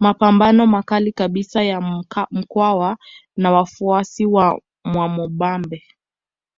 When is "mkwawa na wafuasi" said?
2.30-4.26